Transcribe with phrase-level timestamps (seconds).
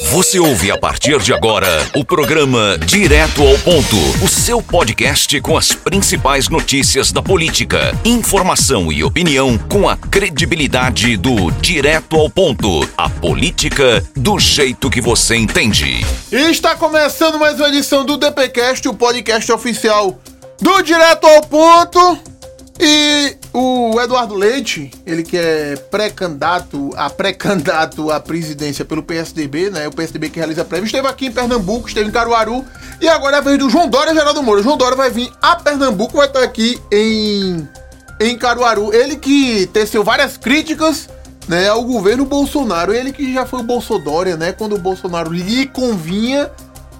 [0.00, 5.56] Você ouve a partir de agora o programa Direto ao Ponto, o seu podcast com
[5.56, 12.88] as principais notícias da política, informação e opinião com a credibilidade do Direto ao Ponto,
[12.96, 16.00] a política do jeito que você entende.
[16.30, 20.18] E está começando mais uma edição do DPcast, o podcast oficial
[20.60, 22.18] do Direto ao Ponto.
[22.80, 29.86] E o Eduardo Leite, ele que é pré-candidato a pré-candidato à presidência pelo PSDB, né?
[29.86, 32.64] O PSDB que realiza prévia, esteve aqui em Pernambuco, esteve em Caruaru
[33.00, 34.62] e agora é a vez do João Dória e Geraldo Moura.
[34.62, 37.68] João Dória vai vir a Pernambuco, vai estar aqui em
[38.20, 38.94] em Caruaru.
[38.94, 41.08] Ele que teceu várias críticas,
[41.48, 42.94] né, ao governo Bolsonaro.
[42.94, 44.52] Ele que já foi o Bolsodória, né?
[44.52, 46.50] Quando o Bolsonaro lhe convinha,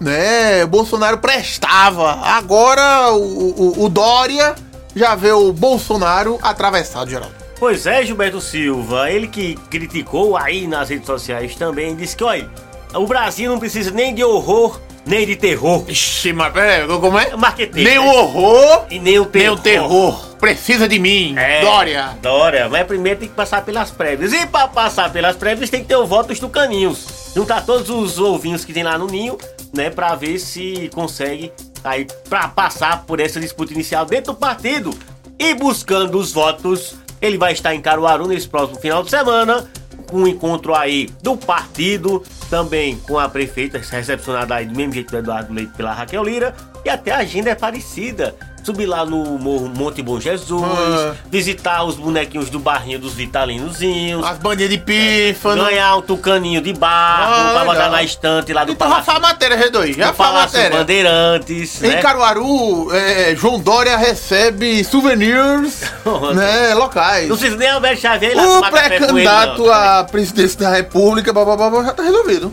[0.00, 0.64] né?
[0.66, 2.20] Bolsonaro prestava.
[2.22, 4.54] Agora o, o, o Dória
[4.94, 7.34] já vê o Bolsonaro atravessado, Geraldo.
[7.58, 12.48] Pois é, Gilberto Silva, ele que criticou aí nas redes sociais também, disse que, olha,
[12.94, 15.84] o Brasil não precisa nem de horror, nem de terror.
[15.86, 17.36] Ixi, mas peraí, como é?
[17.36, 17.88] Marqueteiro.
[17.88, 18.08] Nem o né?
[18.18, 19.46] horror, E nem o terror.
[19.46, 20.30] nem o terror.
[20.40, 22.16] Precisa de mim, É, Dória.
[22.22, 24.32] Dória, mas primeiro tem que passar pelas prévias.
[24.32, 27.30] E pra passar pelas prévias tem que ter o voto dos tucaninhos.
[27.36, 29.36] Juntar todos os ovinhos que tem lá no ninho,
[29.74, 29.90] né?
[29.90, 31.52] Pra ver se consegue
[31.84, 34.90] aí pra passar por essa disputa inicial dentro do partido.
[35.38, 39.68] E buscando os votos, ele vai estar em Caruaru nesse próximo final de semana.
[40.08, 45.10] Com um encontro aí do partido, também com a prefeita recepcionada aí do mesmo jeito
[45.10, 46.54] do Eduardo Leite pela Raquel Lira.
[46.84, 48.34] E até a agenda é parecida.
[48.62, 51.14] Subir lá no Morro Monte Bom Jesus, Ah.
[51.30, 55.64] visitar os bonequinhos do barrinho dos Vitalinozinhos, As bandinhas de pífano.
[55.64, 59.12] ganhar um tucaninho de barro Ah, pra botar na estante lá do Então já Palácio,
[59.12, 59.92] faz a matéria, Redoi.
[59.94, 60.76] Já do faz matéria.
[60.78, 62.02] Bandeirantes, Em né?
[62.02, 65.80] Caruaru, é, João Dória recebe souvenirs
[66.34, 67.28] né, locais.
[67.28, 71.84] Não precisa nem Alberto Xavier lá O pré-candidato à presidência da República, blá, blá, blá,
[71.84, 72.52] já tá resolvido.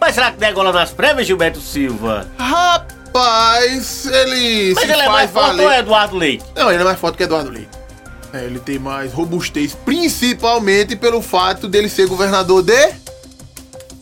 [0.00, 2.26] Mas será que degola nas prévias, Gilberto Silva?
[2.38, 2.97] Rapaz,
[4.06, 5.64] ele Mas ele é mais forte valer.
[5.64, 6.44] ou é Eduardo Leite?
[6.54, 7.68] Não, ele é mais forte que Eduardo Leite.
[8.32, 12.92] É, ele tem mais robustez, principalmente pelo fato dele ser governador de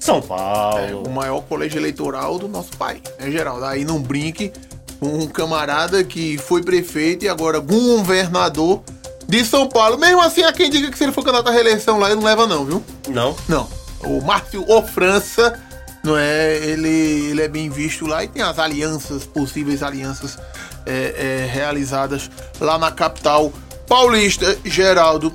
[0.01, 1.03] São é, Paulo.
[1.07, 3.03] o maior colégio eleitoral do nosso país.
[3.19, 3.61] É geral.
[3.61, 4.53] Daí não brinque
[4.99, 8.83] com um camarada que foi prefeito e agora governador
[9.29, 9.99] de São Paulo.
[9.99, 12.25] Mesmo assim, há quem diga que se ele for candidato à reeleição lá, ele não
[12.25, 12.83] leva, não, viu?
[13.09, 13.37] Não?
[13.49, 13.69] Não.
[14.05, 15.59] O Márcio O França,
[16.07, 16.57] não é?
[16.57, 16.89] Ele,
[17.31, 20.39] ele é bem visto lá e tem as alianças, possíveis alianças
[20.87, 22.31] é, é, realizadas
[22.61, 23.53] lá na capital
[23.89, 25.35] paulista, Geraldo.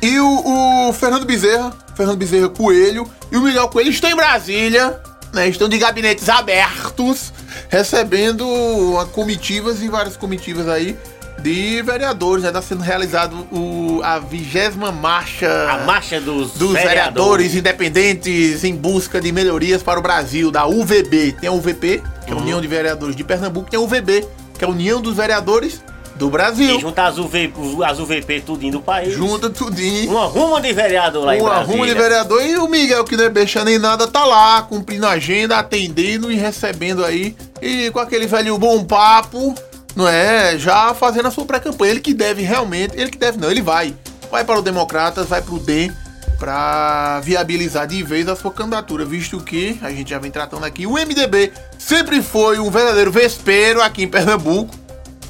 [0.00, 5.00] E o, o Fernando Bezerra, Fernando Bezerra Coelho e o Miguel Coelho estão em Brasília,
[5.32, 5.48] né?
[5.48, 7.32] Estão de gabinetes abertos,
[7.68, 10.96] recebendo uma comitivas e várias comitivas aí
[11.40, 12.48] de vereadores, né?
[12.50, 19.20] Está sendo realizado o, a vigésima marcha A marcha dos, dos vereadores independentes em busca
[19.20, 21.32] de melhorias para o Brasil, da UVB.
[21.40, 22.42] Tem a UVP, que é a Uhum.
[22.42, 24.26] União de Vereadores de Pernambuco, tem a UVB,
[24.58, 25.82] que é a União dos Vereadores
[26.16, 26.78] do E Brasil.
[26.78, 27.50] juntar as, UV,
[27.84, 29.14] as UVP tudinho do país.
[29.14, 30.10] Junta tudinho.
[30.10, 31.64] Uma ruma de vereador lá em Um Brasília.
[31.72, 35.06] arrumo de vereador e o Miguel, que não é beixa nem nada, tá lá, cumprindo
[35.06, 37.34] a agenda, atendendo e recebendo aí.
[37.62, 39.54] E com aquele velho bom papo,
[39.94, 40.58] não é?
[40.58, 41.92] Já fazendo a sua pré-campanha.
[41.92, 43.94] Ele que deve realmente, ele que deve não, ele vai.
[44.30, 45.92] Vai para o Democratas, vai para o DEM
[46.40, 50.86] para viabilizar de vez a sua candidatura, visto que a gente já vem tratando aqui,
[50.86, 54.74] o MDB sempre foi um verdadeiro vespeiro aqui em Pernambuco,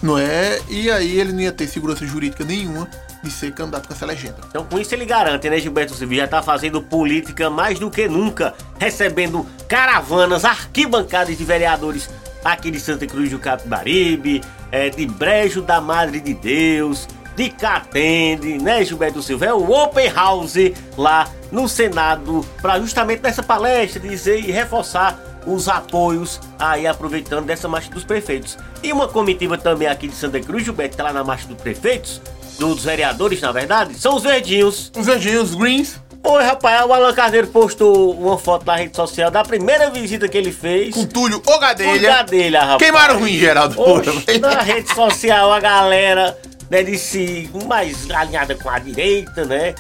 [0.01, 0.61] não é?
[0.69, 2.89] E aí ele não ia ter segurança jurídica nenhuma
[3.25, 4.37] de ser candidato com essa legenda.
[4.49, 6.15] Então com isso ele garante, né, Gilberto Silva?
[6.15, 12.09] Já tá fazendo política mais do que nunca, recebendo caravanas, arquibancadas de vereadores
[12.45, 14.41] aqui de Santa Cruz do Capibaribe,
[14.71, 19.47] é, de Brejo da Madre de Deus, de Catende, né, Gilberto Silva?
[19.47, 20.57] É o Open House
[20.97, 27.67] lá no Senado, para justamente nessa palestra dizer e reforçar os apoios aí aproveitando dessa
[27.67, 28.59] marcha dos prefeitos.
[28.83, 32.21] E uma comitiva também aqui de Santa Cruz, Gilberto, tá lá na marcha dos prefeitos,
[32.59, 34.93] dos vereadores, na verdade, são os verdinhos.
[34.97, 39.31] Os verdinhos, os greens, Oi, rapaz, o Alan Carneiro postou uma foto na rede social
[39.31, 40.95] da primeira visita que ele fez.
[40.95, 42.09] com Túlio ou Gadelha.
[42.09, 42.79] Gadelha, rapaz.
[42.79, 43.81] Queimaram ruim, Geraldo.
[43.81, 46.37] Oxe, na rede social a galera
[46.71, 49.75] né, disse mais alinhada com a direita, né?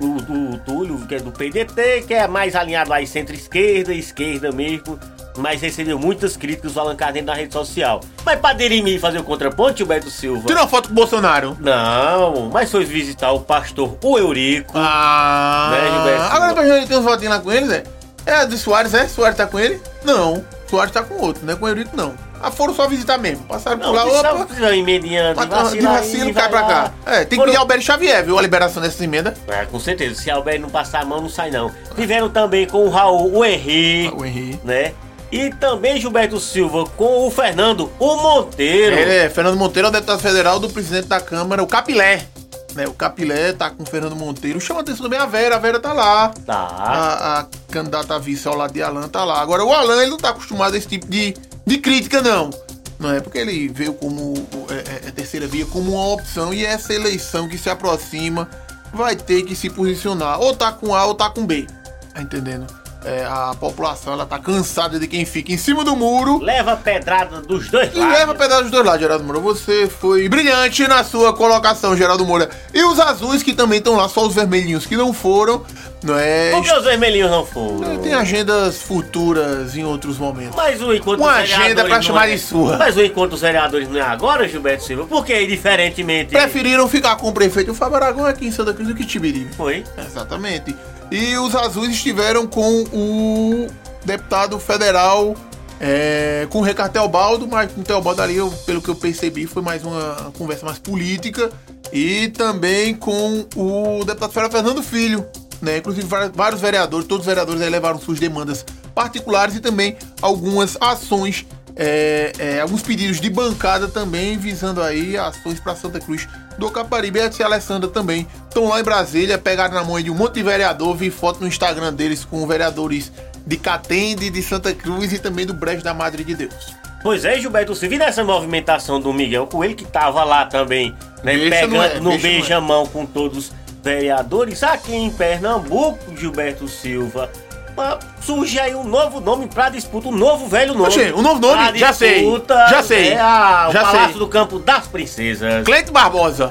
[0.00, 0.16] O,
[0.54, 4.98] o Túlio, que é do PDT, que é mais alinhado aí centro-esquerda, esquerda mesmo.
[5.38, 8.00] Mas recebeu muitas críticas do Alan Carneiro na rede social.
[8.24, 10.46] Mas pra dirimir e fazer o contraponto, Gilberto Silva.
[10.46, 11.56] Tirou uma foto com o Bolsonaro.
[11.60, 14.72] Não, mas foi visitar o pastor o Eurico.
[14.74, 15.70] Ah.
[15.72, 16.34] Né, Gilberto?
[16.34, 17.82] Agora pra gente tem uns votinhos lá com eles, é?
[18.26, 19.06] É a de Soares, é?
[19.08, 19.80] Soares tá com ele?
[20.04, 20.44] Não.
[20.68, 22.14] Soares tá com outro, não é com o Eurico, não.
[22.40, 23.44] Ah, foram só visitar mesmo.
[23.46, 24.46] Passaram por Não, lá, que opa.
[24.60, 26.92] só emendando, De vacilo, vacilo, cai pra cá.
[27.04, 28.38] É, tem que pedir Alberto Xavier, viu?
[28.38, 29.34] A liberação dessas emendas.
[29.48, 31.72] É, com certeza, se Alberto não passar a mão, não sai não.
[31.96, 34.60] Tiveram também com o Raul, o Henri, O Henri.
[34.62, 34.92] né?
[35.30, 38.96] E também Gilberto Silva com o Fernando, o Monteiro.
[38.96, 42.26] Ele é Fernando Monteiro, é o deputado federal do presidente da Câmara, o Capilé.
[42.74, 44.60] Né, o Capilé tá com o Fernando Monteiro.
[44.60, 46.28] Chama atenção também a Vera, a Vera tá lá.
[46.46, 46.54] Tá.
[46.54, 49.40] A, a candidata a vice ao lado de Alan tá lá.
[49.40, 51.34] Agora, o Alan, ele não tá acostumado a esse tipo de,
[51.66, 52.50] de crítica, não.
[52.98, 54.34] Não é porque ele veio como
[54.70, 58.48] é, é, é, terceira via como uma opção e essa eleição que se aproxima
[58.92, 60.40] vai ter que se posicionar.
[60.40, 61.66] Ou tá com A ou tá com B.
[62.12, 62.66] Tá entendendo?
[63.04, 67.40] É, a população ela tá cansada de quem fica em cima do muro Leva pedrada
[67.40, 68.12] dos dois lados.
[68.18, 69.38] leva pedaço dos dois lados, Geraldo Moura.
[69.38, 72.50] Você foi brilhante na sua colocação, Geraldo Moura.
[72.74, 75.64] E os azuis que também estão lá, só os vermelhinhos que não foram,
[76.02, 76.50] não é?
[76.50, 77.98] Por que os vermelhinhos não foram?
[77.98, 80.56] Tem agendas futuras em outros momentos.
[80.56, 82.76] Mas o encontro Uma dos agenda pra não chamar é- de sua.
[82.78, 85.06] Mas o encontro dos vereadores não é agora, Gilberto Silva?
[85.06, 86.32] Porque, diferentemente...
[86.32, 89.54] Preferiram ficar com o prefeito Fábio Aragão aqui em Santa Cruz do que Tibiribe.
[89.54, 89.84] Foi.
[89.96, 90.74] Exatamente.
[91.10, 93.66] E os azuis estiveram com o
[94.04, 95.34] deputado federal,
[95.80, 99.46] é, com o Ricardo Teobaldo, mas com o Teobaldo ali, eu- pelo que eu percebi,
[99.46, 101.50] foi mais uma conversa mais política.
[101.92, 105.24] E também com o deputado federal Fernando Filho.
[105.62, 105.78] Né?
[105.78, 108.64] Inclusive, vários- vereadores, todos os vereadores levaram suas demandas
[108.94, 111.46] particulares e também algumas ações,
[111.78, 116.26] é, é, alguns pedidos de bancada também, visando aí ações para Santa Cruz
[116.58, 117.20] do Caparibe.
[117.20, 120.42] E a Alessandra também estão lá em Brasília, pegaram na mão de um monte de
[120.42, 123.12] vereador, vi foto no Instagram deles com vereadores
[123.46, 126.74] de Catende, de Santa Cruz e também do Brejo da Madre de Deus.
[127.00, 130.92] Pois é, Gilberto Silva, e nessa movimentação do Miguel Coelho, que tava lá também,
[131.22, 132.18] né, Deixa pegando é, no é.
[132.18, 133.52] beijamão com todos os
[133.84, 137.30] vereadores, aqui em Pernambuco, Gilberto Silva,
[137.80, 140.86] ah, surge aí um novo nome pra disputa, um novo velho nome.
[140.88, 141.54] Oxê, um novo nome?
[141.68, 142.24] Pra Já sei,
[142.70, 144.18] já sei, É a- o já Palácio sei.
[144.18, 145.64] do Campo das Princesas.
[145.64, 146.50] Cleito Barbosa.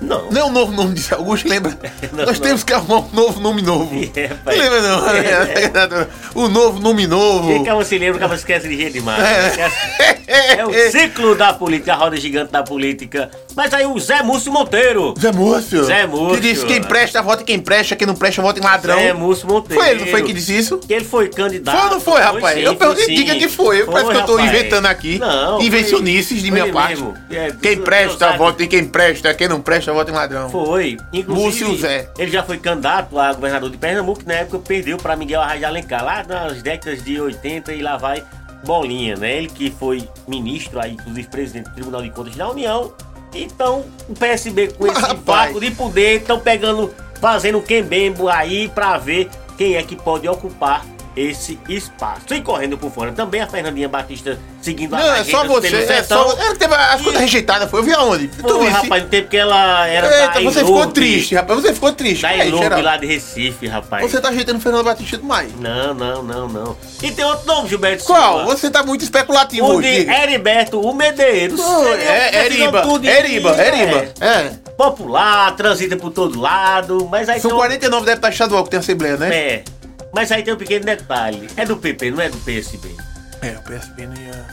[0.00, 0.30] Não.
[0.30, 1.76] Não é um novo nome de Augusto, lembra?
[2.12, 2.46] Não, Nós não.
[2.46, 3.90] temos que arrumar um novo nome novo.
[4.14, 4.56] É, não pai.
[4.56, 5.08] lembra não?
[5.10, 6.06] É.
[6.36, 7.48] o novo nome novo.
[7.48, 9.20] Quem que você lembra que ela esquece de jeito demais?
[9.20, 10.58] É.
[10.58, 13.28] É o ciclo da política, a roda gigante da política.
[13.58, 15.14] Mas aí o Zé Múcio Monteiro.
[15.20, 15.82] Zé Múcio.
[15.82, 16.36] Zé Múcio.
[16.36, 18.96] Que disse quem presta, vota em quem presta, quem não presta, vota em ladrão.
[18.96, 19.82] Zé Múcio Monteiro.
[19.82, 20.78] Foi ele, não foi que disse isso?
[20.78, 21.76] Que ele foi candidato.
[21.76, 22.54] Foi ou não foi, rapaz?
[22.54, 23.14] sim, eu perguntei, sim.
[23.16, 23.78] diga que foi.
[23.84, 24.48] Foi, Parece que eu tô rapaz.
[24.54, 25.18] inventando aqui.
[25.18, 25.60] Não.
[25.60, 27.04] Invencionices foi- de foi minha parte.
[27.30, 30.48] É, Quem presta, vota em quem presta, quem não presta, vota em ladrão.
[30.50, 30.96] Foi.
[31.12, 32.08] Inclusive, Múcio Zé.
[32.16, 35.64] ele já foi candidato a governador de Pernambuco, na época perdeu para Miguel Arraes de
[35.64, 38.22] Alencar, lá nas décadas de 80 e lá vai
[38.64, 39.36] bolinha, né?
[39.36, 42.92] Ele que foi ministro, aí, inclusive presidente do Tribunal de Contas da União.
[43.34, 49.28] Então, o PSB com esse vácuo de poder estão pegando, fazendo quembembo aí pra ver
[49.56, 50.84] quem é que pode ocupar
[51.18, 52.32] esse espaço.
[52.32, 55.68] E correndo por fora também a Fernandinha Batista seguindo Não, é só você.
[55.74, 56.30] É sertão.
[56.30, 56.38] só...
[56.40, 57.80] Ela teve as coisas rejeitadas, foi.
[57.80, 58.28] Eu vi aonde?
[58.28, 58.70] Tu Pô, visse?
[58.72, 61.60] rapaz, no tempo que ela era Eita, da você ficou triste, rapaz.
[61.60, 62.22] Você ficou triste.
[62.22, 64.10] Da Ilobe lá de Recife, rapaz.
[64.10, 65.50] Você tá ajeitando o Fernando Batista demais.
[65.58, 66.76] Não, não, não, não.
[67.02, 68.38] E tem outro nome, Gilberto Qual?
[68.38, 68.56] Silva.
[68.56, 70.04] Você tá muito especulativo O hoje.
[70.04, 70.10] de.
[70.10, 71.60] Heriberto, o Medeiros.
[71.60, 74.04] Pô, É, é Eriba, Eriba, é, Eriba.
[74.20, 74.68] É.
[74.76, 79.16] Popular, transita por todo lado, mas aí São um- 49 deputados estadual que tem Assembleia,
[79.16, 79.34] né?
[79.34, 79.64] É,
[80.12, 81.48] mas aí tem um pequeno detalhe.
[81.56, 82.94] É do PP, não é do PSB.
[83.42, 84.46] É, o PSB não ia,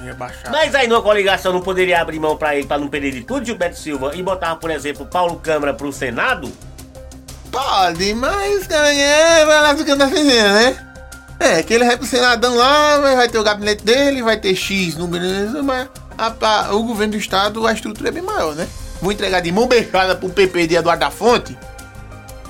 [0.00, 0.50] não ia baixar.
[0.50, 3.44] Mas aí numa coligação não poderia abrir mão pra ele, pra não perder de tudo,
[3.46, 6.50] Gilberto Silva, e botar, por exemplo, Paulo Câmara pro Senado?
[7.52, 10.76] Pode, mas cara, é, vai lá ficando assim, né?
[11.38, 14.54] É, que ele vai pro Senadão lá, vai vai ter o gabinete dele, vai ter
[14.56, 15.88] X número, mas
[16.18, 18.66] a- a- o governo do estado, a estrutura é bem maior, né?
[19.00, 21.56] Vou entregar de mão beijada pro PP de Eduardo da Fonte.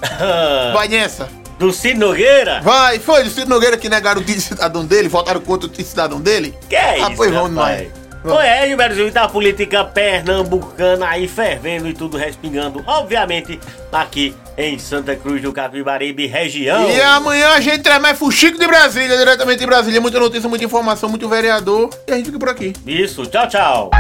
[0.74, 1.28] Vai nessa.
[1.64, 2.60] Do Cid Nogueira?
[2.60, 5.70] Vai, foi do Ciro Nogueira que negaram o título de cidadão dele, votaram contra o
[5.70, 6.54] título de cidadão dele.
[6.68, 7.78] Que é ah, isso, pois vamos rapaz?
[7.78, 8.04] demais.
[8.22, 13.60] Pois é, Gilberto Silva, tá a política pernambucana aí fervendo e tudo respingando, obviamente,
[13.92, 16.90] aqui em Santa Cruz do Capibaribe, região.
[16.90, 20.00] E amanhã a gente traz mais Fuxico de Brasília, diretamente de Brasília.
[20.00, 21.90] Muita notícia, muita informação, muito vereador.
[22.06, 22.72] E a gente fica por aqui.
[22.86, 23.90] Isso, tchau, tchau.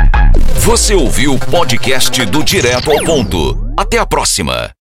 [0.56, 3.72] Você ouviu o podcast do Direto ao Ponto.
[3.76, 4.73] Até a próxima.